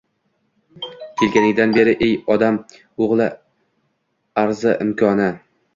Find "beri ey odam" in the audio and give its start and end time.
1.77-2.59